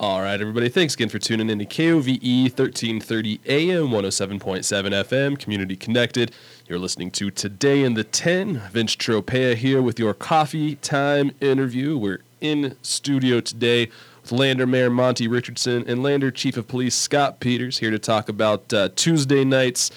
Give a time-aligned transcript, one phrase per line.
[0.00, 0.70] All right, everybody.
[0.70, 6.32] Thanks again for tuning in to KOVE 1330 AM 107.7 FM, Community Connected.
[6.66, 8.62] You're listening to Today in the 10.
[8.72, 11.98] Vince Tropea here with your coffee time interview.
[11.98, 13.90] We're in studio today
[14.22, 18.30] with Lander Mayor Monte Richardson and Lander Chief of Police Scott Peters here to talk
[18.30, 19.90] about uh, Tuesday night's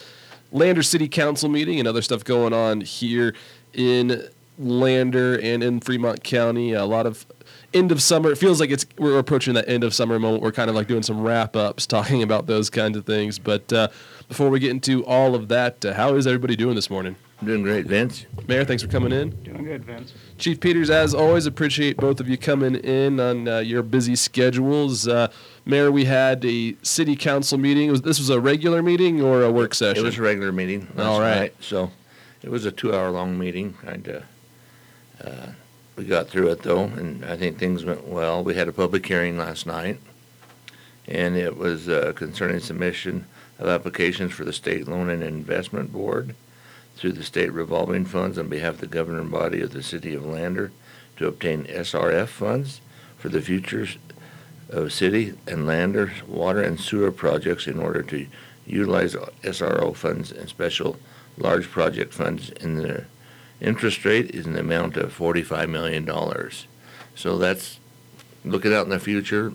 [0.52, 3.34] Lander City Council meeting and other stuff going on here
[3.72, 4.28] in
[4.60, 6.74] Lander and in Fremont County.
[6.74, 7.26] A lot of
[7.74, 8.32] end of summer.
[8.32, 10.44] It feels like it's we're approaching that end of summer moment.
[10.44, 13.40] We're kind of like doing some wrap ups, talking about those kinds of things.
[13.40, 13.88] But uh,
[14.28, 17.16] before we get into all of that, uh, how is everybody doing this morning?
[17.44, 18.26] Doing great, Vince.
[18.48, 19.32] Mayor, thanks for coming in.
[19.44, 20.14] Doing good, Vince.
[20.38, 25.08] Chief Peters, as always, appreciate both of you coming in on uh, your busy schedules.
[25.08, 25.30] Uh,
[25.66, 27.92] Mayor, we had a city council meeting.
[27.92, 30.04] Was this was a regular meeting or a work session?
[30.04, 30.88] It was a regular meeting.
[30.98, 31.40] All right.
[31.40, 31.92] night, So
[32.42, 33.74] it was a two-hour-long meeting.
[33.74, 34.24] Kind of.
[35.22, 35.48] Uh,
[35.96, 38.44] we got through it though, and I think things went well.
[38.44, 40.00] We had a public hearing last night,
[41.08, 43.26] and it was uh, concerning submission
[43.60, 46.36] of applications for the state loan and investment board
[46.96, 50.26] through the state revolving funds on behalf of the governing body of the city of
[50.26, 50.72] Lander
[51.18, 52.82] to obtain SRF funds
[53.18, 53.88] for the future
[54.70, 58.28] of city and Lander water and sewer projects in order to
[58.66, 60.98] utilize SRO funds and special
[61.38, 63.06] large project funds in the
[63.62, 66.10] interest rate is an amount of $45 million.
[67.16, 67.80] So that's
[68.44, 69.54] looking out in the future.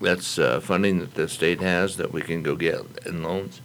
[0.00, 3.60] That's uh, funding that the state has that we can go get in loans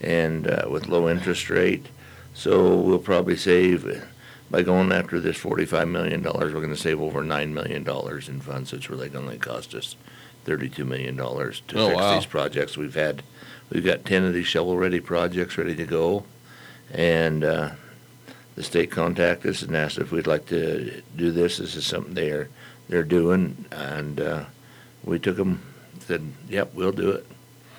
[0.00, 1.86] and uh, with low interest rate.
[2.34, 4.04] So we'll probably save,
[4.50, 7.86] by going after this $45 million, we're going to save over $9 million
[8.28, 8.72] in funds.
[8.72, 9.96] It's really going to cost us
[10.46, 11.52] $32 million to Oh,
[11.88, 12.14] fix wow.
[12.14, 12.76] these projects.
[12.76, 13.22] We've had,
[13.70, 16.24] we've got 10 of these shovel-ready projects ready to go.
[16.92, 17.70] And uh,
[18.54, 21.58] the state contacted us and asked if we'd like to do this.
[21.58, 22.48] This is something they're,
[22.88, 23.64] they're doing.
[23.70, 24.44] And uh,
[25.04, 25.62] we took them,
[26.00, 27.26] said, yep, we'll do it.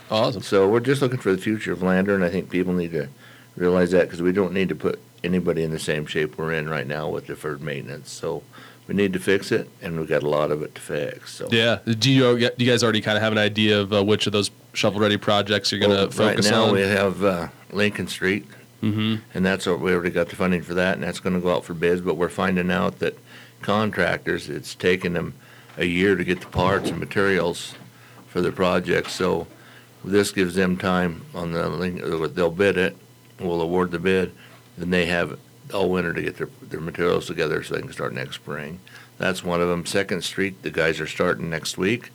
[0.09, 0.41] awesome.
[0.41, 3.07] So we're just looking for the future of Lander, and I think people need to
[3.55, 6.67] realize that because we don't need to put anybody in the same shape we're in
[6.67, 8.11] right now with deferred maintenance.
[8.11, 8.43] So
[8.87, 11.33] we need to fix it, and we've got a lot of it to fix.
[11.35, 11.79] So Yeah.
[11.85, 14.33] Do you, do you guys already kind of have an idea of uh, which of
[14.33, 16.73] those shovel ready projects you're going to Well, focus right now on?
[16.73, 18.45] we have uh, Lincoln Street,
[18.83, 19.15] mm-hmm.
[19.33, 21.53] and that's what we already got the funding for that, and that's going to go
[21.53, 22.01] out for bids.
[22.01, 23.17] But we're finding out that
[23.61, 25.33] contractors, it's taking them
[25.77, 27.75] a year to get the parts and materials
[28.27, 29.09] for the project.
[29.09, 29.47] So
[30.03, 32.01] this gives them time on the link.
[32.35, 32.95] They'll bid it,
[33.39, 34.33] we'll award the bid,
[34.77, 35.39] then they have
[35.73, 38.79] all winter to get their their materials together so they can start next spring.
[39.17, 39.85] That's one of them.
[39.85, 42.11] Second Street, the guys are starting next week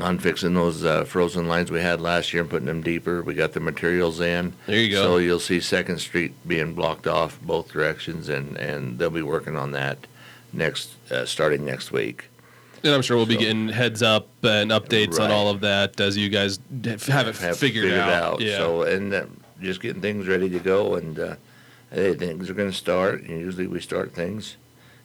[0.00, 3.22] on fixing those uh, frozen lines we had last year and putting them deeper.
[3.22, 4.54] We got the materials in.
[4.66, 5.02] There you go.
[5.02, 9.56] So you'll see Second Street being blocked off both directions, and, and they'll be working
[9.56, 9.98] on that
[10.52, 12.26] next, uh, starting next week.
[12.84, 16.00] And I'm sure we'll be So- getting heads up and updates on all of that
[16.00, 18.40] as you guys d- have it Have figured, out.
[18.40, 18.56] Yeah.
[18.58, 19.26] So, and uh,
[19.60, 21.34] just getting things ready to go, and uh,
[21.92, 23.22] hey, things are going to start.
[23.22, 24.56] And usually we start things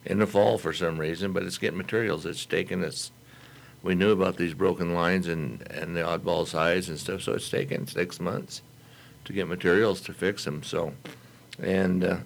[0.04, 2.24] in the fall for some reason, but it's getting materials.
[2.26, 3.12] It's taking us.
[3.82, 7.48] We knew about these broken lines and, and the oddball size and stuff, so it's
[7.48, 8.62] taken six months
[9.24, 10.62] to get materials to fix them.
[10.62, 10.94] So,
[11.62, 12.16] and uh,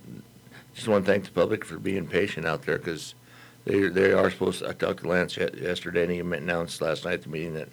[0.75, 3.15] just want to thank the public for being patient out there because
[3.65, 4.61] they they are supposed.
[4.61, 7.69] To, I talked to Lance yesterday, and he announced last night at the meeting that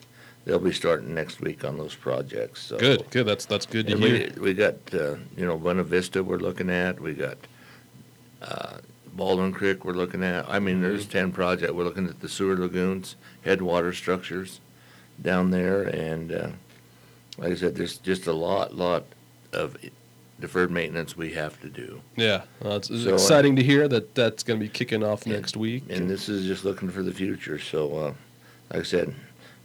[0.46, 2.62] they'll be starting next week on those projects.
[2.62, 3.26] So good, good.
[3.26, 4.32] That's that's good to hear.
[4.36, 7.38] we, we got, uh, you know, Buena Vista we're looking at, we got,
[8.42, 8.78] uh,
[9.20, 10.50] Baldwin Creek we're looking at.
[10.50, 11.12] I mean, there's Mm-hmm.
[11.12, 14.62] ten project, we're looking at the sewer lagoons, headwater structures
[15.22, 16.50] down there, and, uh,
[17.38, 19.04] like I said, there's just a lot, lot
[19.52, 19.76] of
[20.40, 22.02] deferred maintenance we have to do.
[22.16, 25.04] Yeah, well, it's, it's So, uh, exciting to hear that that's going to be kicking
[25.04, 25.84] off next week.
[25.90, 28.14] And this is just looking for the future, so, uh,
[28.72, 29.14] like I said,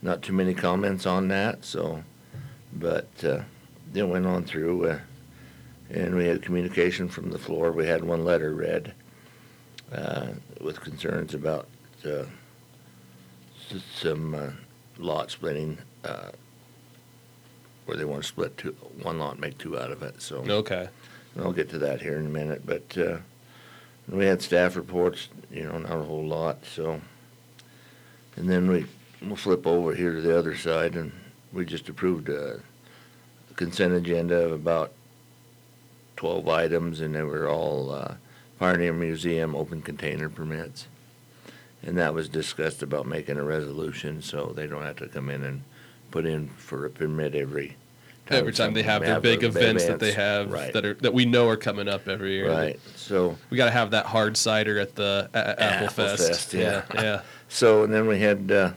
[0.03, 2.03] not too many comments on that, so,
[2.73, 3.43] but, uh,
[3.95, 4.99] it went on through, uh,
[5.91, 7.71] and we had communication from the floor.
[7.71, 8.93] We had one letter read,
[9.95, 10.27] uh,
[10.61, 11.69] with concerns about,
[12.05, 12.25] uh,
[13.71, 14.51] s- some, uh,
[14.99, 16.31] lot splitting, uh,
[17.87, 20.39] where they want to split two, one lot, and make two out of it, so.
[20.49, 20.89] okay.
[21.35, 23.19] And I'll get to that here in a minute, but uh,
[24.09, 27.01] we had staff reports, you know, not a whole lot, so.
[28.37, 28.87] And then we,
[29.23, 31.13] we'll flip over here to the other side, and
[31.53, 32.61] we just approved a
[33.57, 34.93] consent agenda of about
[36.17, 38.15] twelve items, and they were all uh,
[38.59, 40.87] Pioneer Museum open container permits.
[41.83, 45.43] And that was discussed about making a resolution, so they don't have to come in
[45.45, 45.63] and
[46.11, 47.77] put in for a permit every
[48.27, 48.39] time.
[48.39, 50.73] Every time they have their big events that they have Right.
[50.73, 52.49] that are that we know are coming up every year.
[52.51, 55.89] Right, so, We got to have that hard cider at the a- a- Apple, Apple
[55.89, 56.29] Fest.
[56.29, 56.83] Fest, yeah.
[56.95, 57.21] yeah.
[57.51, 58.71] so, and then we had, uh,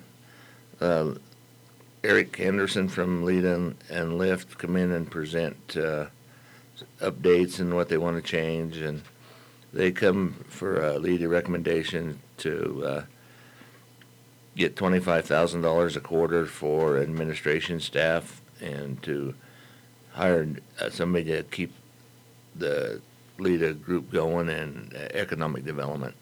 [0.81, 1.13] uh,
[2.03, 6.07] Eric Anderson from Lead and, and Lift come in and present, uh,
[7.01, 9.01] updates and what they want to change, and
[9.77, 13.03] they come for a lead a recommendation to, uh,
[14.55, 19.35] get twenty-five thousand dollars a quarter for administration staff and to
[20.13, 20.47] hire
[20.81, 21.71] uh, somebody to keep
[22.55, 22.99] the
[23.37, 26.15] LEDA group going and uh, economic development.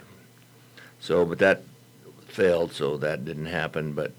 [1.00, 1.64] So, but that
[2.28, 4.12] failed, so that didn't happen, but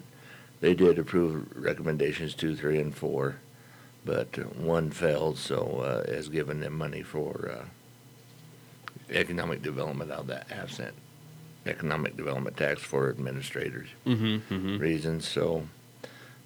[0.61, 3.37] they did approve recommendations two, three, and four.
[4.07, 7.65] But one failed, so, uh, has given them money for, uh,
[9.11, 10.95] economic development out of that absent
[11.67, 14.55] economic development tax for administrators Mm-hmm.
[14.55, 14.79] mm-hmm.
[14.79, 15.67] reasons, so,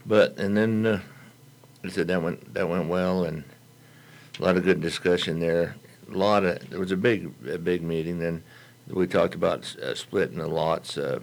[0.07, 1.01] but, and then, uh,
[1.85, 3.45] I said that went, that went well, and
[4.39, 5.77] a lot of good discussion there.
[6.12, 8.43] A lot of, there was a big, a big meeting, then
[8.89, 11.21] we talked about uh, splitting the lots, uh,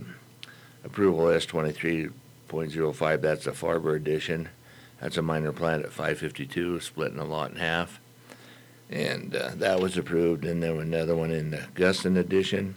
[0.84, 2.10] approval S twenty-three
[2.48, 4.48] point zero five, that's a Farber addition.
[5.02, 8.00] That's a minor plat at five fifty-two, splitting the lot in half.
[8.90, 12.76] And, uh, that was approved, and then another one in the Guston addition,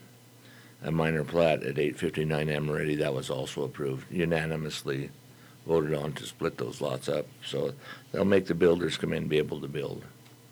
[0.82, 5.10] a minor plat at eight fifty-nine Amoretti, that was also approved unanimously,
[5.66, 7.26] voted on to split those lots up.
[7.44, 7.74] So
[8.10, 10.04] they'll make the builders come in and be able to build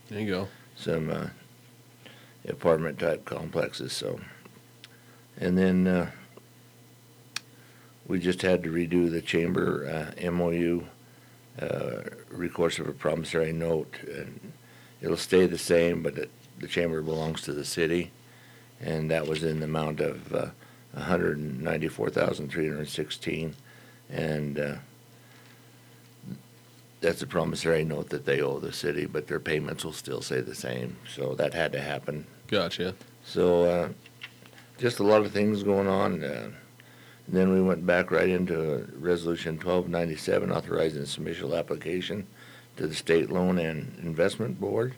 [0.08, 0.49] There you go.
[0.76, 1.26] some, uh,
[2.49, 4.20] apartment-type complexes, so.
[5.40, 6.10] And then, uh,
[8.06, 10.84] we just had to redo the chamber, uh, MOU,
[11.60, 14.52] uh, recourse of a promissory note, and
[15.00, 18.10] it'll stay the same, but it, the chamber belongs to the city,
[18.80, 20.46] and that was in the amount of, uh,
[20.94, 23.54] a hundred and ninety-four thousand, three hundred and sixteen,
[24.10, 24.74] and, uh,
[27.00, 30.40] that's a promissory note that they owe the city, but their payments will still stay
[30.40, 32.26] the same, so that had to happen.
[32.48, 32.94] Gotcha.
[33.24, 33.88] So, uh,
[34.78, 36.24] just a lot of things going on.
[36.24, 36.50] Uh,
[37.28, 42.26] then we went back right into Resolution 1297, authorizing submission application
[42.78, 44.94] to the State Loan and Investment Board.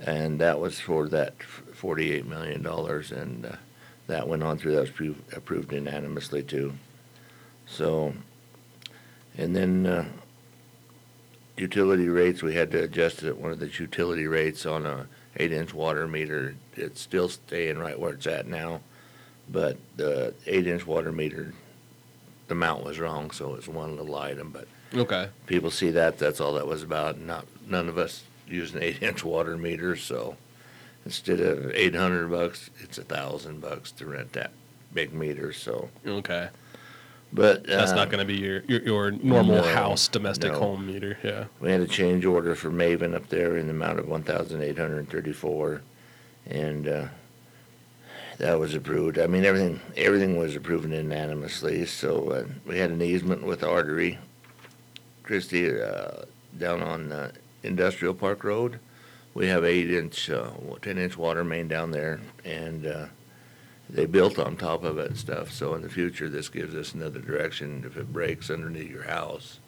[0.00, 3.56] And that was for that $48 million, and uh,
[4.08, 6.72] that went on through, that was appro- approved unanimously too.
[7.66, 8.14] So,
[9.38, 10.04] and then uh,
[11.56, 15.06] utility rates, we had to adjust it, one of the utility rates on a
[15.36, 16.56] eight-inch water meter.
[16.74, 18.80] It's still staying right where it's at now,
[19.48, 21.54] but the eight-inch water meter,
[22.48, 25.28] the amount was wrong, so it's one little item, but Okay.
[25.46, 27.18] people see that, that's all that was about.
[27.18, 30.36] Not, none of us use an eight-inch water meter, so
[31.04, 34.52] instead of eight hundred bucks, it's a thousand bucks to rent that
[34.92, 35.88] big meter, so.
[36.06, 36.48] Okay.
[37.32, 37.66] But.
[37.66, 40.58] That's uh, not going to be your, your your normal no, house domestic no.
[40.58, 41.16] home meter.
[41.22, 41.44] Yeah.
[41.60, 44.62] We had a change order for Maven up there in the amount of one thousand
[44.62, 45.80] eight hundred and thirty-four,
[46.46, 47.06] and, uh,
[48.38, 49.18] that was approved.
[49.18, 54.18] I mean, everything, everything was approved unanimously, so, uh, we had an easement with Artery.
[55.22, 56.24] Christie, uh,
[56.58, 57.32] down on, uh,
[57.62, 58.78] Industrial Park Road,
[59.34, 63.06] we have eight-inch, uh, ten-inch water main down there, and, uh,
[63.88, 66.94] they built on top of it and stuff, so in the future, this gives us
[66.94, 67.84] another direction.
[67.86, 69.58] If it breaks underneath your house,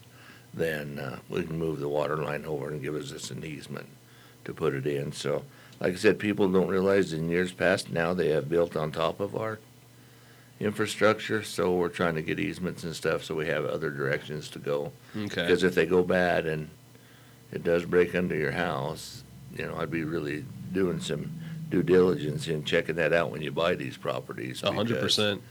[0.53, 3.87] then uh, we can move the water line over and give us this an easement
[4.45, 5.13] to put it in.
[5.13, 5.45] So,
[5.81, 9.21] like I said, people don't realize in years past, now they have built on top
[9.21, 9.59] of our
[10.65, 14.59] infrastructure, so we're trying to get easements and stuff, so we have other directions to
[14.59, 14.93] go.
[15.15, 15.43] Okay.
[15.43, 16.71] Because if they go bad and
[17.53, 19.23] it does break under your house,
[19.57, 21.31] you know, I'd be really doing some
[21.69, 24.63] due diligence in checking that out when you buy these properties.
[24.63, 25.43] A hundred because percent.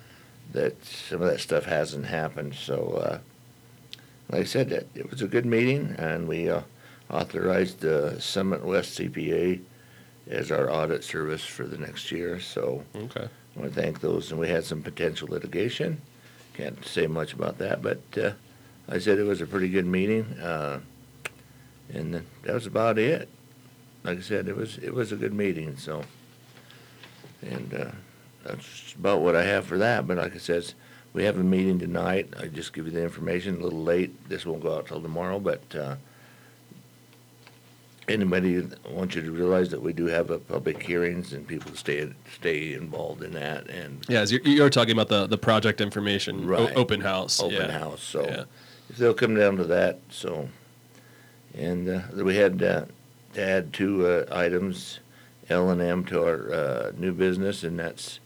[0.51, 2.55] that some of that stuff hasn't happened.
[2.55, 3.20] So, uh,
[4.29, 6.62] like I said, that it was a good meeting, and we uh,
[7.10, 9.62] authorized uh, Summit West CPA
[10.30, 12.39] as our audit service for the next year.
[12.39, 13.27] So, Okay.
[13.56, 16.01] I want to thank those, and we had some potential litigation.
[16.56, 18.32] Can't say much about that, but uh,
[18.89, 20.80] I said it was a pretty good meeting, uh,
[21.94, 22.13] and
[22.44, 23.30] that was about it.
[24.03, 25.77] Like I said, it was it was a good meeting.
[25.77, 26.03] So,
[27.42, 27.92] and uh,
[28.44, 30.08] that's about what I have for that.
[30.08, 30.74] But like I said,
[31.13, 32.34] we have a meeting tonight.
[32.39, 34.30] I just give you the information a little late.
[34.30, 35.96] This won't go out till tomorrow, but uh,
[38.07, 41.74] anybody, I want you to realize that we do have a public hearings and people
[41.75, 46.43] stay, stay involved in that and Yeah, you're, you're talking about the, the project information
[46.45, 46.75] o- Right.
[46.75, 47.39] open house.
[47.41, 47.72] open yeah.
[47.79, 48.43] house, so Yeah.
[48.89, 50.50] if they'll come down to that, so.
[51.55, 52.86] And, uh, we had, uh,
[53.36, 55.00] to add two, uh, items,
[55.50, 58.19] L and M to our, uh, new business, and that's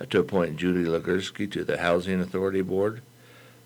[0.00, 3.02] uh, to appoint Judy Legursky to the Housing Authority Board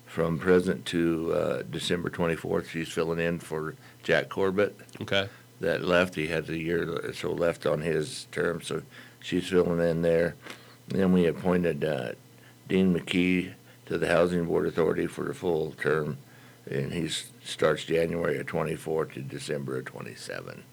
[0.05, 2.69] from present to, uh, December twenty-fourth.
[2.69, 5.27] She's filling in for Jack Corbett Okay.
[5.59, 6.15] That left.
[6.15, 8.81] He had a year or so left on his term, so
[9.19, 10.35] she's filling in there.
[10.89, 12.11] And then we appointed uh,
[12.67, 13.53] Dean McKee
[13.87, 16.17] to the Housing Board Authority for a full term,
[16.69, 17.07] and he
[17.43, 20.63] starts January of '24 to December of '27.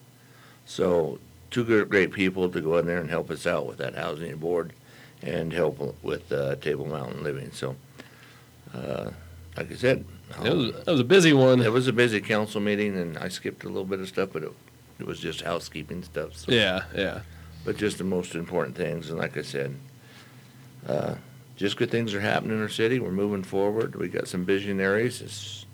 [0.65, 1.19] So
[1.51, 4.35] two gr- great people to go in there and help us out with that housing
[4.37, 4.73] board
[5.21, 7.51] and help with uh, Table Mountain Living.
[7.51, 7.75] So,
[8.73, 9.11] uh,
[9.57, 10.05] like I said,
[10.43, 11.61] It was, that was a busy one.
[11.61, 14.43] it was a busy council meeting, and I skipped a little bit of stuff, but
[14.43, 14.51] it,
[14.99, 16.35] it was just housekeeping stuff.
[16.37, 16.51] So.
[16.51, 17.21] Yeah, yeah.
[17.63, 19.75] But just the most important things, and like I said,
[20.87, 21.15] uh,
[21.55, 22.99] just good things are happening in our city.
[22.99, 23.95] We're moving forward.
[23.95, 25.19] We got some visionaries.
[25.19, 25.65] This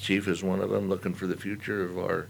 [0.00, 2.26] chief is one of them, looking for the future of our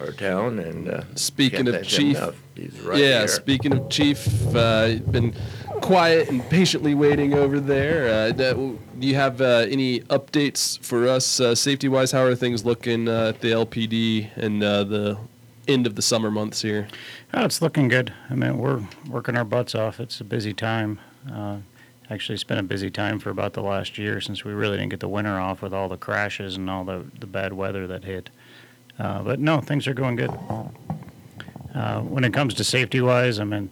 [0.00, 0.58] our town.
[0.58, 2.18] And uh, Speaking of chief,
[2.54, 5.34] he's right yeah, speaking of Chief, uh, been
[5.80, 8.08] quiet and patiently waiting over there.
[8.08, 12.12] Uh, do you have uh, any updates for us, uh, safety wise?
[12.12, 15.18] How are things looking uh, at the LPD and uh, the
[15.68, 16.88] end of the summer months here?
[17.34, 18.12] Oh, it's looking good.
[18.30, 20.00] I mean, we're working our butts off.
[20.00, 20.98] It's a busy time.
[21.30, 21.58] Uh,
[22.10, 24.90] actually, it's been a busy time for about the last year since we really didn't
[24.90, 28.04] get the winter off with all the crashes and all the, the bad weather that
[28.04, 28.30] hit.
[28.98, 30.30] Uh, but no, things are going good.
[31.74, 33.70] Uh, when it comes to safety wise, I mean,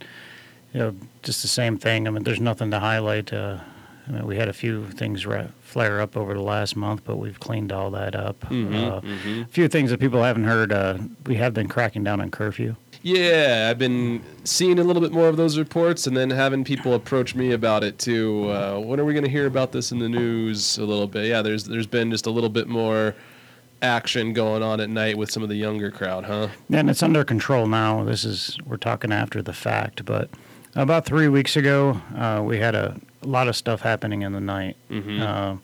[0.73, 2.07] you know, just the same thing.
[2.07, 3.33] I mean, there's nothing to highlight.
[3.33, 3.59] Uh,
[4.07, 7.17] I mean, we had a few things ra- flare up over the last month, but
[7.17, 8.45] we've cleaned all that up.
[8.51, 10.73] Uh, A few things that people haven't heard.
[10.73, 12.77] Uh, we have been cracking down on curfew.
[13.03, 16.95] Yeah, I've been seeing a little bit more of those reports and then having people
[16.95, 18.51] approach me about it too.
[18.51, 21.27] Uh, when are we going to hear about this in the news a little bit?
[21.27, 23.15] Yeah, there's there's been just a little bit more
[23.83, 26.49] action going on at night with some of the younger crowd, huh?
[26.73, 28.05] And it's under control now.
[28.05, 30.31] This is we're talking after the fact, but
[30.75, 34.77] about three weeks ago, uh, we had a, lot of stuff happening in the night.
[34.91, 35.21] Mhm.
[35.23, 35.57] Uh,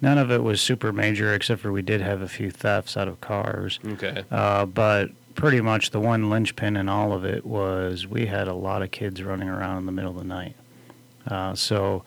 [0.00, 3.06] none of it was super major, except for we did have a few thefts out
[3.06, 3.78] of cars.
[3.86, 4.24] Okay.
[4.32, 8.52] Uh, but pretty much the one linchpin in all of it was we had a
[8.54, 10.56] lot of kids running around in the middle of the night.
[11.28, 12.04] Uh, so,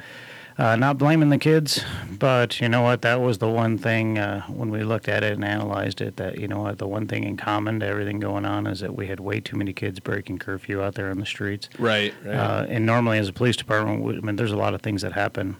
[0.57, 3.01] uh, not blaming the kids, but you know what?
[3.03, 6.15] That was the one thing uh, when we looked at it and analyzed it.
[6.17, 6.79] That you know what?
[6.79, 9.55] The one thing in common to everything going on is that we had way too
[9.55, 11.69] many kids breaking curfew out there on the streets.
[11.77, 12.35] Right, right.
[12.35, 15.03] Uh, and normally, as a police department, we, I mean, there's a lot of things
[15.03, 15.57] that happen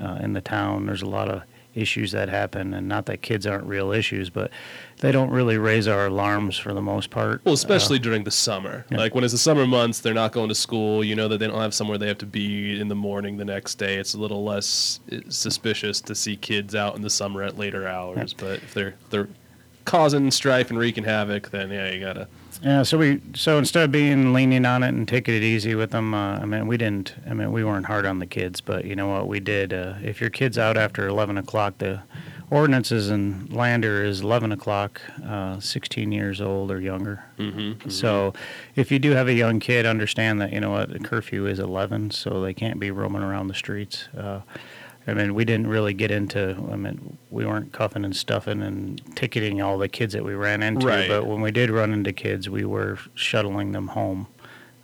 [0.00, 0.86] uh, in the town.
[0.86, 1.42] There's a lot of
[1.74, 4.50] issues that happen, and not that kids aren't real issues, but
[4.98, 7.40] they don't really raise our alarms for the most part.
[7.44, 8.84] well, especially during the summer.
[8.90, 8.98] yeah.
[8.98, 11.04] Like when it's the summer months, they're not going to school.
[11.04, 13.44] You know that they don't have somewhere they have to be in the morning the
[13.44, 13.96] next day.
[13.96, 17.86] It's a little less uh, suspicious to see kids out in the summer at later
[17.86, 18.34] hours.
[18.34, 19.28] But if they're they're
[19.84, 22.28] causing strife and wreaking havoc, then yeah, you gotta.
[22.62, 25.90] Yeah, so we so instead of being lenient on it and taking it easy with
[25.90, 27.14] them, uh, I mean, we didn't.
[27.28, 29.72] I mean, we weren't hard on the kids, but you know what we did?
[29.72, 32.02] Uh, if your kid's out after 11 o'clock, the
[32.50, 37.24] ordinances in Lander is 11 o'clock, uh, 16 years old or younger.
[37.38, 37.88] Mm-hmm.
[37.88, 38.34] So,
[38.74, 41.58] if you do have a young kid, understand that you know what the curfew is
[41.58, 44.08] 11, so they can't be roaming around the streets.
[45.10, 46.56] I mean, we didn't really get into.
[46.70, 50.62] I mean, we weren't cuffing and stuffing and ticketing all the kids that we ran
[50.62, 50.86] into.
[50.86, 51.08] Right.
[51.08, 54.26] But when we did run into kids, we were shuttling them home.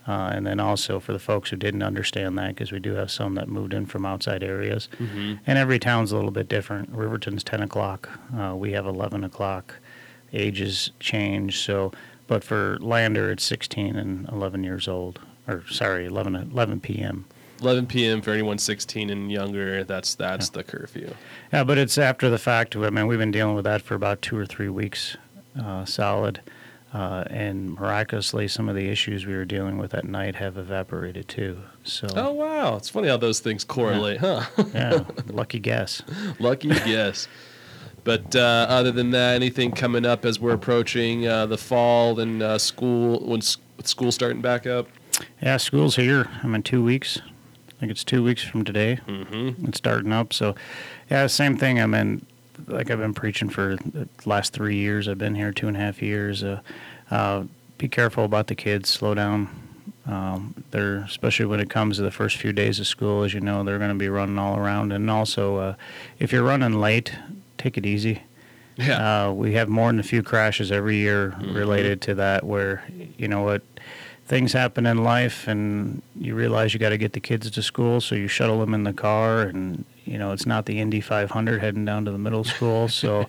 [0.09, 3.11] Uh, and then also for the folks who didn't understand that, because we do have
[3.11, 5.35] some that moved in from outside areas, Mm-hmm.
[5.47, 6.89] and every town's a little bit different.
[6.91, 8.09] Riverton's 10 o'clock.
[8.39, 9.75] Uh, we have 11 o'clock.
[10.33, 11.59] Ages change.
[11.59, 11.93] So,
[12.29, 15.19] but for Lander, it's 16 and 11 years old.
[15.49, 17.25] Or sorry, 11 11 p.m.
[17.61, 18.21] 11 p.m.
[18.23, 19.83] for anyone 16 and younger.
[19.85, 21.15] That's that's the curfew.
[21.53, 22.77] Yeah, but it's after the fact.
[22.77, 25.17] I mean, we've been dealing with that for about two or three weeks,
[25.61, 26.41] uh, solid.
[26.95, 31.29] Uh, and miraculously, some of the issues we were dealing with at night have evaporated
[31.29, 31.59] too.
[31.83, 34.45] So, Oh wow, it's funny how those things correlate, huh?
[34.75, 36.01] yeah, lucky guess.
[36.39, 37.29] Lucky guess.
[38.05, 42.41] But uh, other than that, anything coming up as we're approaching uh, the fall and
[42.43, 44.87] uh, school when s- school starting back up?
[45.43, 46.31] Yeah, school's here.
[46.43, 47.21] I'm in two weeks.
[47.77, 49.01] I think it's two weeks from today.
[49.07, 49.67] Mm-hmm.
[49.67, 50.33] It's starting up.
[50.33, 50.55] So,
[51.11, 51.79] yeah, same thing.
[51.81, 52.25] I mean,
[52.67, 55.09] like I've been preaching for the last three years.
[55.09, 56.43] I've been here two and a half years.
[56.43, 56.61] Uh,
[57.11, 57.45] uh,
[57.77, 58.89] be careful about the kids.
[58.89, 59.49] Slow down.
[60.07, 63.25] Um, they're especially when it comes to the first few days of school.
[63.25, 64.93] As you know, they're going to be running all around.
[64.93, 65.75] And also, uh,
[66.19, 67.13] if you're running late,
[67.59, 68.23] take it easy.
[68.77, 69.27] Yeah.
[69.27, 72.85] Uh, we have more than a few crashes every year related to that, where
[73.17, 73.63] you know what
[74.27, 78.01] things happen in life, and you realize you got to get the kids to school,
[78.01, 81.61] so you shuttle them in the car, and you know it's not the Indy 500
[81.61, 83.27] heading down to the middle school, so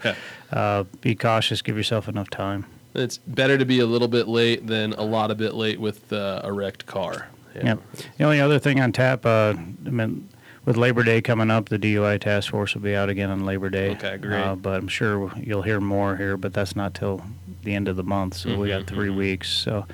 [0.51, 2.65] uh, be cautious, give yourself enough time.
[2.93, 6.11] It's better to be a little bit late than a lot of bit late with
[6.11, 7.29] uh, a wrecked car.
[7.55, 7.79] Yep.
[8.17, 9.53] The only other thing on tap, uh,
[9.85, 10.29] I mean,
[10.65, 13.69] with Labor Day coming up, the DUI task force will be out again on Labor
[13.69, 13.91] Day.
[13.91, 14.39] Okay, great.
[14.41, 17.23] Uh, but I'm sure you'll hear more here, but that's not till
[17.63, 19.49] the end of the month, so we got Mm-hmm, 3 weeks.
[19.49, 19.85] So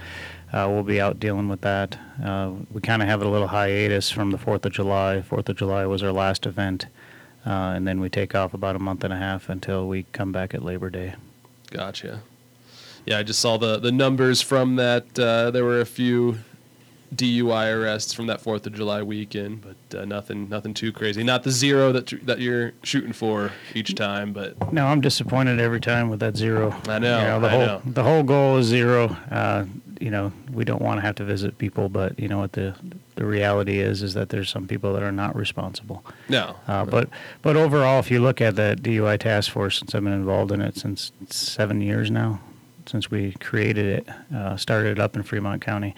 [0.54, 1.98] uh, we'll be out dealing with that.
[2.24, 5.24] Uh, we kind of have a little hiatus from the 4th of July.
[5.28, 6.86] 4th of July was our last event,
[7.46, 10.32] uh, and then we take off about a month and a half until we come
[10.32, 11.16] back at Labor Day.
[11.72, 12.22] Gotcha.
[13.06, 15.18] Yeah, I just saw the, the numbers from that.
[15.18, 16.38] Uh, there were a few
[17.16, 21.24] DUI arrests from that Fourth of July weekend, but uh, nothing nothing too crazy.
[21.24, 25.60] Not the zero that tr- that you're shooting for each time, but No, I'm disappointed
[25.60, 26.76] every time with that zero.
[26.88, 27.82] I know, You the I whole know.
[27.86, 29.16] the whole goal is zero.
[29.32, 29.66] Uh,
[30.00, 32.76] you know, we don't want to have to visit people, but you know what the
[33.16, 36.04] the reality is is that there's some people that are not responsible.
[36.30, 36.56] no.
[36.68, 37.10] Uh, but
[37.42, 40.62] but overall, if you look at that DUI task force, since I've been involved in
[40.62, 42.40] it since seven years now,
[42.88, 45.96] since we created it, uh, started it up in Fremont County,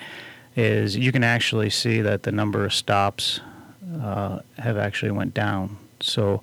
[0.56, 3.40] is you can actually see that the number of stops
[4.02, 5.78] uh, have actually went down.
[6.00, 6.42] So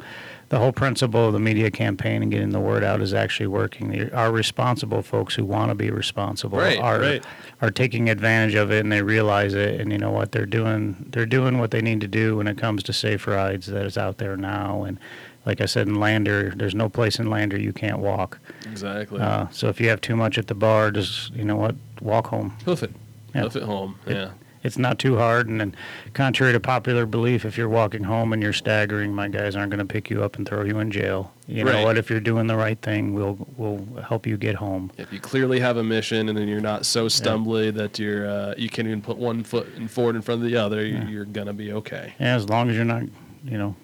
[0.48, 4.10] the whole principle of the media campaign and getting the word out is actually working.
[4.12, 7.24] Our responsible folks who want to be responsible Right, are right.
[7.62, 11.06] are taking advantage of it and they realize it and you know what they're doing
[11.10, 13.96] they're doing what they need to do when it comes to safe rides that is
[13.96, 14.98] out there now and
[15.46, 19.20] like I said in Lander there's no place in Lander you can't walk exactly.
[19.20, 22.26] uh, so if you have too much at the bar just you know what walk
[22.28, 22.92] home Hoof it.
[23.34, 23.42] Yeah.
[23.42, 23.98] Hoof it home.
[24.06, 24.30] It- yeah.
[24.64, 25.74] it's not too hard and then
[26.14, 29.84] contrary to popular belief if you're walking home and you're staggering my guys aren't going
[29.84, 31.72] to pick you up and throw you in jail you Right.
[31.74, 35.12] know what if you're doing the right thing we'll we'll help you get home If
[35.12, 38.68] you clearly have a mission and then you're not so stumbly that you're uh, you
[38.68, 41.52] can't even put one foot in forward in front of the other, you you're gonna
[41.52, 42.14] be okay.
[42.20, 43.02] Yeah, as long as you're not,
[43.44, 43.74] you know,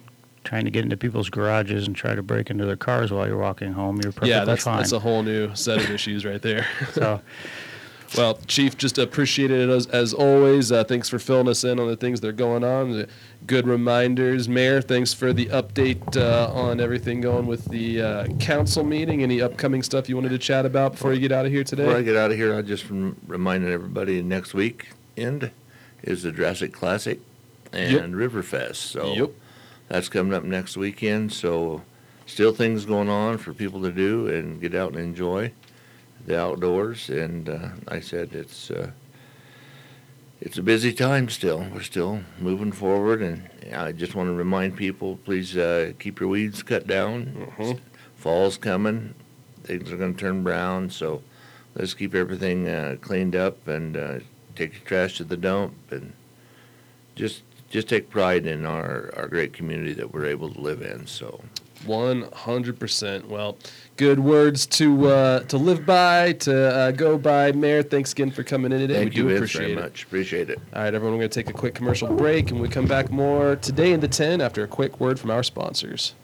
[0.45, 3.37] trying to get into people's garages and try to break into their cars while you're
[3.37, 4.77] walking home, you're perfectly yeah, that's fine.
[4.77, 6.65] that's a whole new set of issues right there.
[6.93, 7.21] so,
[8.17, 10.73] Well, Chief, just appreciated it as, as always.
[10.73, 13.07] Uh, thanks for filling us in on the things that are going on.
[13.47, 14.49] Good reminders.
[14.49, 19.23] Mayor, thanks for the update uh, on everything going with the uh, council meeting.
[19.23, 21.85] Any upcoming stuff you wanted to chat about before you get out of here today?
[21.85, 25.51] Before I get out of here, I just rem- reminded everybody next week end
[26.03, 27.21] is the Jurassic Classic
[27.73, 28.05] and Yep.
[28.33, 28.77] Riverfest.
[28.77, 29.31] So Yep.
[29.89, 31.33] that's coming up next weekend.
[31.33, 31.83] So
[32.25, 35.53] still things going on for people to do and get out and enjoy
[36.27, 37.09] the outdoors.
[37.09, 38.91] And uh, I said it's uh,
[40.41, 41.67] it's a busy time still.
[41.73, 46.29] We're still moving forward, and I just want to remind people: please uh, keep your
[46.29, 47.49] weeds cut down.
[47.57, 47.81] Mhm.
[48.17, 49.15] Fall's coming;
[49.65, 50.91] things are going to turn brown.
[50.91, 51.23] So
[51.75, 54.19] let's keep everything uh, cleaned up and uh,
[54.55, 56.13] take your trash to the dump, and
[57.17, 61.07] just just take pride in our, our great community that we're able to live in.
[61.07, 61.43] So
[61.87, 63.29] One hundred percent.
[63.29, 63.57] Well,
[63.97, 67.53] good words to uh, to live by, to uh, go by.
[67.53, 68.95] Mayor, thanks again for coming in today.
[68.95, 69.81] thank we you do Vince, appreciate very it.
[69.81, 70.05] much.
[70.05, 70.59] Appreciate it.
[70.75, 73.11] All right, everyone, we're going to take a quick commercial break, and we come back
[73.11, 76.15] more today in the ten after a quick word from our sponsors.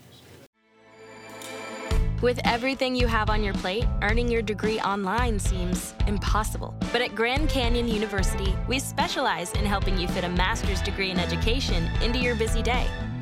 [2.20, 6.74] With everything you have on your plate, earning your degree online seems impossible.
[6.90, 11.18] But at Grand Canyon University, we specialize in helping you fit a master's degree in
[11.18, 12.86] education into your busy day.